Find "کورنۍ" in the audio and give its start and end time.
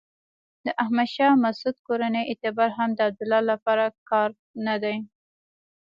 1.87-2.23